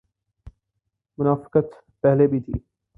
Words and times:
منافقت 1.17 1.67
پہلے 2.01 2.27
بھی 2.27 2.39
تھی۔ 2.39 2.53